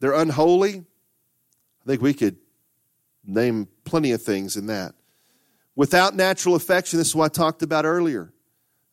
[0.00, 0.84] They're unholy.
[1.82, 2.36] I think we could
[3.24, 4.96] name plenty of things in that.
[5.76, 8.32] Without natural affection, this is what I talked about earlier.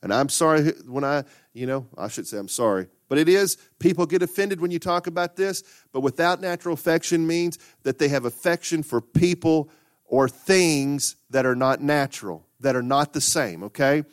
[0.03, 2.85] And I'm sorry when I, you know, I should say I'm sorry.
[3.09, 5.63] But it is, people get offended when you talk about this.
[5.91, 9.71] But without natural affection means that they have affection for people
[10.07, 14.03] or things that are not natural, that are not the same, okay?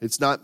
[0.00, 0.40] It's not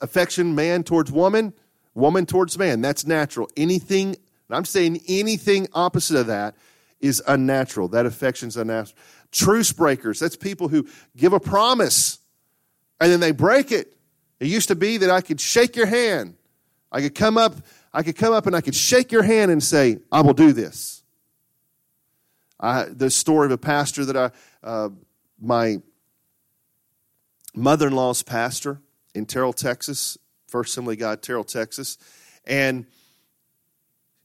[0.00, 1.52] affection man towards woman,
[1.94, 2.80] woman towards man.
[2.80, 3.48] That's natural.
[3.56, 4.16] Anything,
[4.50, 6.56] I'm saying anything opposite of that
[7.00, 7.88] is unnatural.
[7.88, 8.98] That affection's unnatural.
[9.32, 12.18] Truce breakers, that's people who give a promise
[13.00, 13.94] and then they break it.
[14.40, 16.36] It used to be that I could shake your hand.
[16.90, 17.54] I could come up,
[17.92, 20.52] I could come up and I could shake your hand and say, I will do
[20.52, 20.95] this.
[22.58, 24.30] I, the story of a pastor that I,
[24.66, 24.88] uh,
[25.40, 25.78] my
[27.54, 28.80] mother in law's pastor
[29.14, 31.98] in Terrell, Texas, First Assembly God, Terrell, Texas.
[32.46, 32.86] And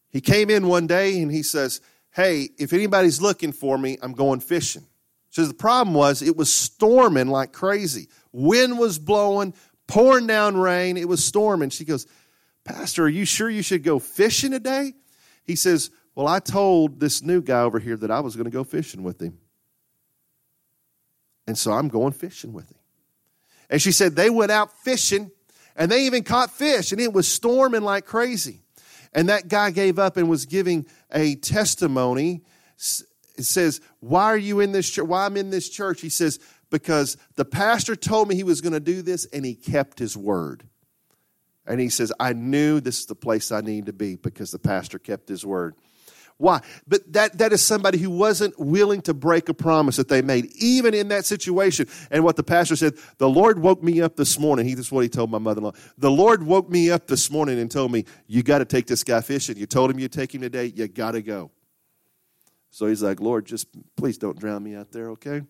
[0.10, 1.82] he came in one day and he says,
[2.13, 4.86] Hey, if anybody's looking for me, I'm going fishing.
[5.30, 8.10] So the problem was it was storming like crazy.
[8.34, 9.54] Wind was blowing,
[9.88, 10.98] pouring down rain.
[10.98, 11.70] It was storming.
[11.70, 12.06] She goes,
[12.65, 14.94] Pastor, are you sure you should go fishing today?
[15.46, 18.52] He says, Well, I told this new guy over here that I was going to
[18.52, 19.38] go fishing with him.
[21.47, 22.78] And so I'm going fishing with him.
[23.69, 25.32] And she said, They went out fishing
[25.76, 28.62] and they even caught fish, and it was storming like crazy.
[29.13, 32.43] And that guy gave up and was giving a testimony.
[33.38, 35.08] It says, Why are you in this church?
[35.08, 36.02] Why I'm in this church?
[36.02, 39.56] He says, Because the pastor told me he was going to do this, and he
[39.56, 40.63] kept his word.
[41.65, 44.60] And he says, I knew this is the place I need to be because the
[44.60, 45.76] pastor kept his word.
[46.41, 46.62] Why?
[46.88, 50.47] But that, that is somebody who wasn't willing to break a promise that they made,
[50.56, 51.88] even in that situation.
[52.10, 54.65] And what the pastor said, the Lord woke me up this morning.
[54.65, 55.73] He, this is what he told my mother in law.
[55.99, 59.04] The Lord woke me up this morning and told me, You got to take this
[59.04, 59.56] guy fishing.
[59.56, 60.73] You told him you'd take him today.
[60.75, 61.51] You got to go.
[62.71, 65.43] So he's like, Lord, just please don't drown me out there, okay?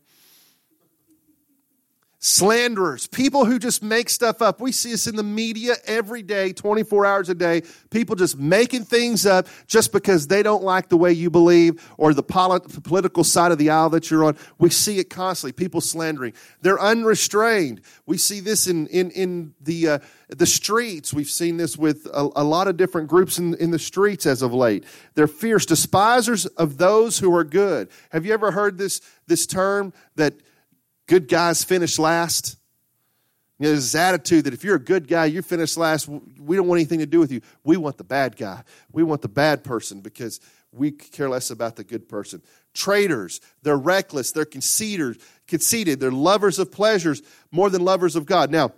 [2.24, 4.62] Slanderers, people who just make stuff up.
[4.62, 7.64] We see this in the media every day, 24 hours a day.
[7.90, 12.14] People just making things up just because they don't like the way you believe or
[12.14, 14.38] the polit- political side of the aisle that you're on.
[14.60, 15.54] We see it constantly.
[15.54, 16.34] People slandering.
[16.62, 17.82] They're unrestrained.
[18.06, 21.16] We see this in, in, in the, uh, the streets.
[21.16, 24.44] We've seen this with a, a lot of different groups in, in the streets as
[24.44, 24.84] of late.
[25.16, 27.90] They're fierce despisers of those who are good.
[28.12, 30.36] Have you ever heard this, this term that
[31.08, 32.58] good guys finish last.
[33.60, 36.08] You know, there's this attitude that if you're a good guy, you finish last.
[36.08, 37.42] We don't want anything to do with you.
[37.64, 38.64] We want the bad guy.
[38.92, 40.40] We want the bad person because
[40.72, 42.42] we care less about the good person.
[42.74, 48.50] Traitors, they're reckless, they're conceited, conceited, they're lovers of pleasures more than lovers of God.
[48.50, 48.72] Now,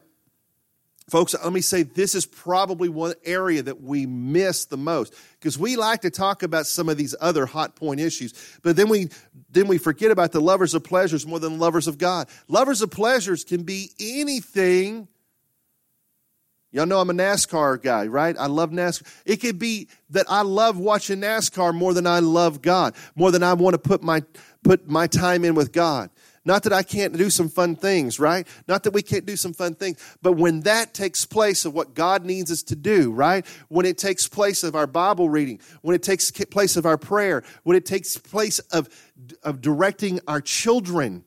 [1.09, 5.59] Folks, let me say this is probably one area that we miss the most because
[5.59, 9.09] we like to talk about some of these other hot point issues, but then we
[9.49, 12.29] then we forget about the lovers of pleasures more than lovers of God.
[12.47, 15.09] Lovers of pleasures can be anything.
[16.71, 18.35] Y'all know I'm a NASCAR guy, right?
[18.39, 19.05] I love NASCAR.
[19.25, 23.43] It could be that I love watching NASCAR more than I love God, more than
[23.43, 24.23] I want to put my
[24.63, 26.09] put my time in with God.
[26.45, 28.45] Not that I can't do some fun things, right?
[28.67, 31.93] Not that we can't do some fun things, but when that takes place of what
[31.93, 33.45] God needs us to do, right?
[33.69, 37.43] When it takes place of our Bible reading, when it takes place of our prayer,
[37.63, 38.89] when it takes place of,
[39.41, 41.23] of directing our children,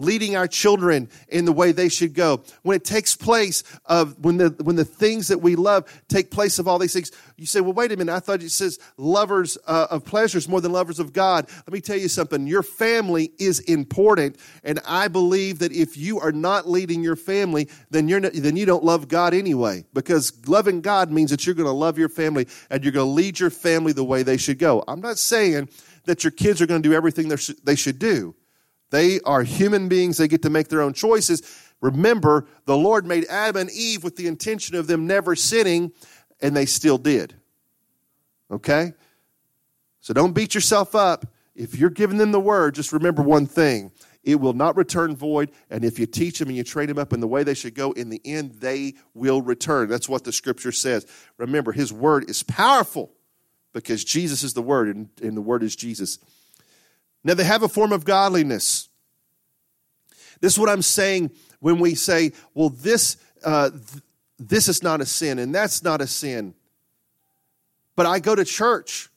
[0.00, 2.42] leading our children in the way they should go.
[2.62, 6.58] When it takes place of when the when the things that we love take place
[6.58, 8.12] of all these things, you say, "Well, wait a minute.
[8.12, 11.80] I thought it says lovers uh, of pleasures more than lovers of God." Let me
[11.80, 12.46] tell you something.
[12.46, 17.68] Your family is important, and I believe that if you are not leading your family,
[17.90, 19.84] then you're not, then you don't love God anyway.
[19.92, 23.12] Because loving God means that you're going to love your family and you're going to
[23.12, 24.82] lead your family the way they should go.
[24.88, 25.68] I'm not saying
[26.04, 27.28] that your kids are going to do everything
[27.64, 28.34] they should do.
[28.90, 31.42] They are human beings, they get to make their own choices.
[31.80, 35.92] Remember, the Lord made Adam and Eve with the intention of them never sinning,
[36.40, 37.34] and they still did.
[38.50, 38.92] Okay?
[40.00, 41.26] So don't beat yourself up.
[41.54, 45.50] If you're giving them the word, just remember one thing it will not return void.
[45.70, 47.74] And if you teach them and you train them up in the way they should
[47.74, 49.88] go, in the end, they will return.
[49.88, 51.06] That's what the scripture says.
[51.38, 53.12] Remember, his word is powerful
[53.72, 56.18] because Jesus is the word, and, and the word is Jesus.
[57.22, 58.88] Now, they have a form of godliness.
[60.40, 61.30] This is what I'm saying
[61.60, 64.02] when we say, well, this, uh, th-
[64.38, 66.54] this is not a sin and that's not a sin.
[67.94, 69.10] But I go to church,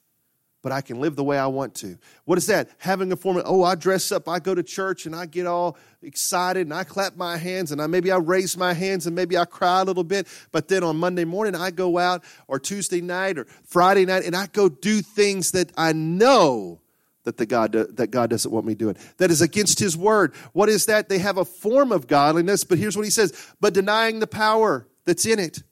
[0.62, 1.98] but I can live the way I want to.
[2.26, 2.70] What is that?
[2.80, 5.48] Having a form of, oh, I dress up, I go to church and I get
[5.48, 9.16] all excited and I clap my hands and I maybe I raise my hands and
[9.16, 10.28] maybe I cry a little bit.
[10.52, 14.36] But then on Monday morning, I go out or Tuesday night or Friday night and
[14.36, 16.82] I go do things that I know
[17.24, 18.98] that, the God, that God doesn't want me doing.
[19.18, 20.34] That is against His word.
[20.54, 21.10] What is that?
[21.10, 24.88] They have a form of godliness, but here's what He says but denying the power
[25.06, 25.64] that's in it.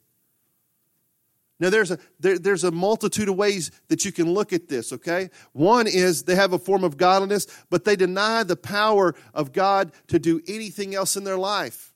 [1.62, 4.92] Now, there's a, there, there's a multitude of ways that you can look at this,
[4.94, 5.30] okay?
[5.52, 9.92] One is they have a form of godliness, but they deny the power of God
[10.08, 11.92] to do anything else in their life.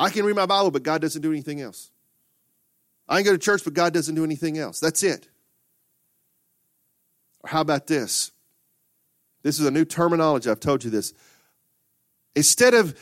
[0.00, 1.92] I can read my Bible, but God doesn't do anything else.
[3.08, 4.80] I can go to church, but God doesn't do anything else.
[4.80, 5.28] That's it.
[7.46, 8.32] How about this?
[9.42, 10.50] This is a new terminology.
[10.50, 11.14] I've told you this.
[12.34, 12.94] Instead of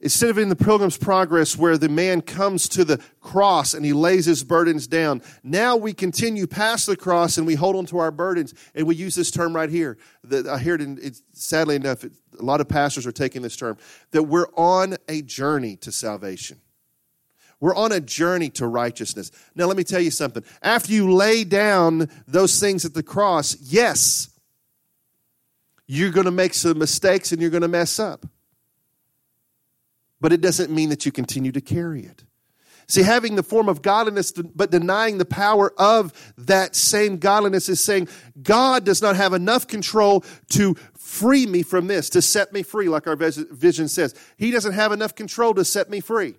[0.00, 3.92] instead of in the pilgrim's progress where the man comes to the cross and he
[3.92, 7.98] lays his burdens down now we continue past the cross and we hold on to
[7.98, 11.20] our burdens and we use this term right here that i hear it, in, it
[11.32, 13.76] sadly enough it, a lot of pastors are taking this term
[14.12, 16.60] that we're on a journey to salvation
[17.60, 19.32] we're on a journey to righteousness.
[19.54, 20.44] Now, let me tell you something.
[20.62, 24.30] After you lay down those things at the cross, yes,
[25.86, 28.26] you're going to make some mistakes and you're going to mess up.
[30.20, 32.24] But it doesn't mean that you continue to carry it.
[32.90, 37.82] See, having the form of godliness, but denying the power of that same godliness is
[37.82, 38.08] saying,
[38.42, 42.88] God does not have enough control to free me from this, to set me free,
[42.88, 44.14] like our vision says.
[44.38, 46.36] He doesn't have enough control to set me free.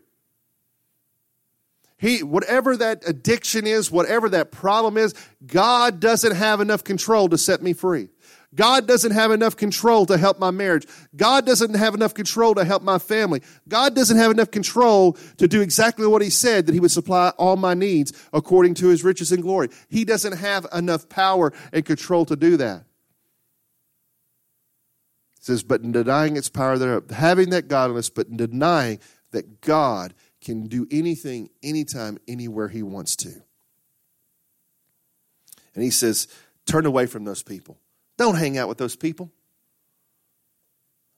[2.00, 5.14] He, whatever that addiction is, whatever that problem is,
[5.46, 8.08] God doesn't have enough control to set me free.
[8.56, 10.88] God doesn't have enough control to help my marriage.
[11.16, 13.44] God doesn't have enough control to help my family.
[13.68, 17.30] God doesn't have enough control to do exactly what He said that He would supply
[17.38, 19.68] all my needs according to His riches and glory.
[19.90, 22.86] He doesn't have enough power and control to do that.
[25.38, 29.00] It says, but in denying its power thereof, having that godliness, but in denying
[29.32, 33.30] that God can do anything, anytime, anywhere He wants to.
[35.76, 36.28] And He says,
[36.66, 37.78] turn away from those people.
[38.18, 39.32] Don't hang out with those people.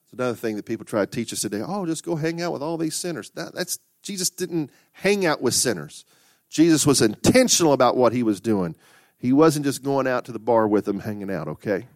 [0.05, 1.61] It's another thing that people try to teach us today.
[1.65, 3.30] Oh, just go hang out with all these sinners.
[3.32, 6.05] That, that's Jesus didn't hang out with sinners.
[6.49, 8.76] Jesus was intentional about what he was doing.
[9.17, 11.88] He wasn't just going out to the bar with them, hanging out, okay?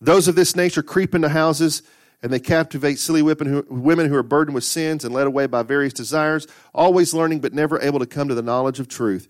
[0.00, 1.82] Those of this nature creep into houses
[2.22, 5.92] and they captivate silly women who are burdened with sins and led away by various
[5.92, 9.28] desires, always learning but never able to come to the knowledge of truth.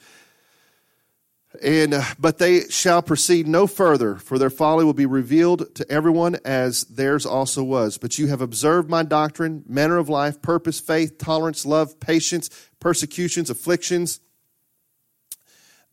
[1.63, 5.91] And, uh, but they shall proceed no further, for their folly will be revealed to
[5.91, 7.99] everyone as theirs also was.
[7.99, 13.49] But you have observed my doctrine, manner of life, purpose, faith, tolerance, love, patience, persecutions,
[13.51, 14.21] afflictions.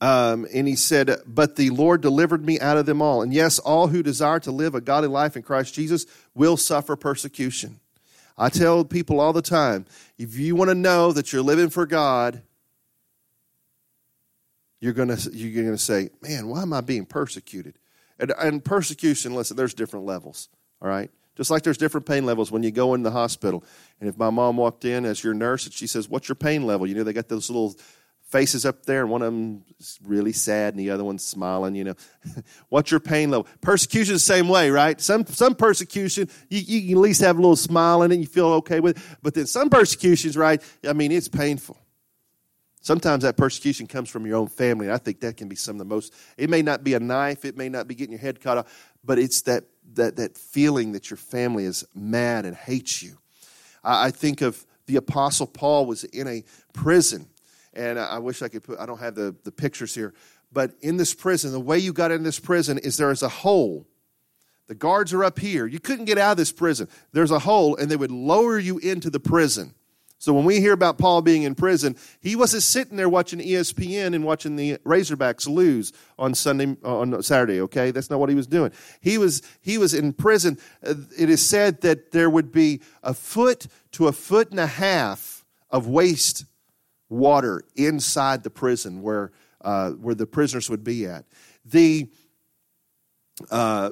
[0.03, 3.21] Um, and he said, But the Lord delivered me out of them all.
[3.21, 6.97] And yes, all who desire to live a godly life in Christ Jesus will suffer
[6.97, 7.79] persecution.
[8.37, 9.85] I tell people all the time
[10.17, 12.41] if you want to know that you're living for God,
[14.81, 17.79] you're going to you're to say, "Man, why am I being persecuted?"
[18.19, 20.49] And, and persecution, listen, there's different levels.
[20.81, 23.63] All right, just like there's different pain levels when you go in the hospital.
[24.01, 26.65] And if my mom walked in as your nurse and she says, "What's your pain
[26.65, 27.73] level?" You know, they got those little
[28.33, 31.75] faces up there, and one of them is really sad, and the other one's smiling.
[31.75, 31.95] You know,
[32.69, 33.47] what's your pain level?
[33.61, 34.99] Persecution is the same way, right?
[34.99, 38.23] Some some persecution you, you can at least have a little smile in it, and
[38.23, 38.97] you feel okay with.
[38.97, 39.17] It.
[39.21, 40.61] But then some persecutions, right?
[40.83, 41.77] I mean, it's painful.
[42.81, 44.91] Sometimes that persecution comes from your own family.
[44.91, 47.45] I think that can be some of the most, it may not be a knife,
[47.45, 49.63] it may not be getting your head cut off, but it's that,
[49.93, 53.17] that, that feeling that your family is mad and hates you.
[53.85, 57.29] I, I think of the Apostle Paul was in a prison,
[57.75, 60.13] and I, wish I could put, I don't have the, the pictures here,
[60.51, 63.29] but in this prison, the way you got in this prison is there is a
[63.29, 63.87] hole.
[64.67, 65.65] The guards are up here.
[65.65, 66.87] You couldn't get out of this prison.
[67.11, 69.73] There's a hole, and they would lower you into the prison.
[70.23, 74.15] So when we hear about Paul being in prison, he wasn't sitting there watching ESPN
[74.15, 77.91] and watching the Razorbacks lose on Sunday on Saturday, okay?
[77.91, 78.71] That's not what he was doing.
[79.01, 80.57] He was he was in prison.
[80.81, 84.67] Uh, it is said that there would be a foot to a foot and a
[84.67, 86.45] half of waste
[87.13, 91.25] water inside the prison where uh, where the prisoners would be at.
[91.65, 92.09] The
[93.49, 93.91] uh,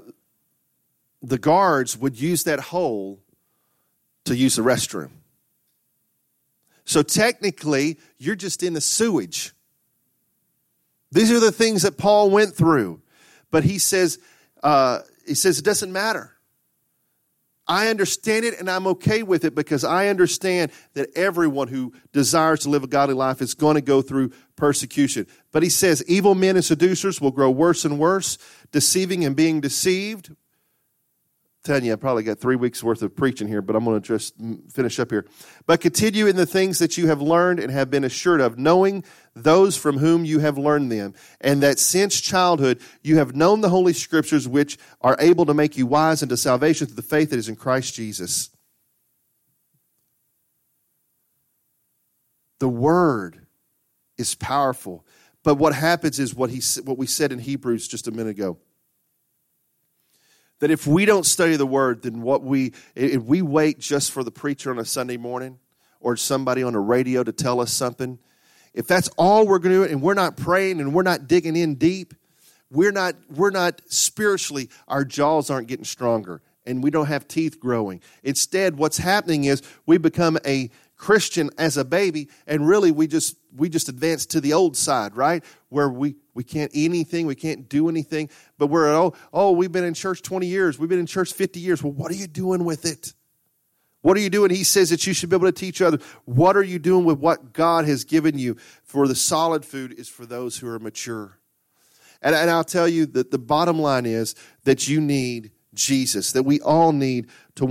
[1.22, 3.20] the guards would use that hole
[4.26, 5.12] to use the restroom.
[6.84, 9.54] So technically, you're just in the sewage.
[11.12, 13.02] These are the things that Paul went through.
[13.52, 14.20] But he says,
[14.64, 16.31] uh, he says it doesn't matter.
[17.72, 22.60] I understand it and I'm okay with it because I understand that everyone who desires
[22.62, 25.26] to live a godly life is going to go through persecution.
[25.54, 28.38] But he says evil men and seducers will grow worse and worse,
[28.74, 30.36] deceiving and being deceived
[31.64, 34.08] telling you, I probably got three weeks worth of preaching here, but I'm going to
[34.08, 34.34] just
[34.72, 35.26] finish up here.
[35.68, 39.04] But continue in the things that you have learned and have been assured of, knowing
[39.36, 43.70] those from whom you have learned them, and that since childhood you have known the
[43.70, 47.38] Holy Scriptures, which are able to make you wise unto salvation through the faith that
[47.40, 48.50] is in Christ Jesus.
[52.60, 53.46] The Word
[54.18, 55.06] is powerful.
[55.44, 58.58] But what happens is what, he, what we said in Hebrews just a minute ago
[60.62, 64.24] that if we don't study the word, then what we if we wait just for
[64.24, 65.60] the preacher on a Sunday morning
[66.00, 68.20] or somebody on the radio to tell us something,
[68.74, 71.56] if that's all we're going to do and we're not praying and we're not digging
[71.56, 72.14] in deep,
[72.70, 77.60] we're not we're not spiritually our jaws aren't getting stronger and we don't have teeth
[77.60, 78.00] growing.
[78.24, 80.70] Instead, what's happening is we become a
[81.02, 85.18] Christian as a baby, and really we just we just advance to the old side,
[85.18, 85.44] right?
[85.70, 88.30] Where we we can't eat anything, we can't do anything,
[88.60, 91.60] but we're oh oh we've been in church twenty years, we've been in church fifty
[91.60, 91.82] years.
[91.82, 93.16] Well, what are you doing with it?
[94.02, 94.52] What are you doing?
[94.52, 96.04] He says that you should be able to teach others.
[96.26, 98.56] What are you doing with what God has given you?
[98.84, 101.40] For the solid food is for those who are mature.
[102.22, 104.36] And, and I'll tell you that the bottom line is
[104.66, 107.60] that you need Jesus, that we all need to